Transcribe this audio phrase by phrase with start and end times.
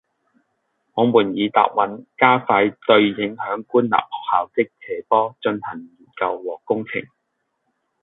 [0.95, 7.03] 我們已答允加快對影響官立學校的斜坡進行研究和工程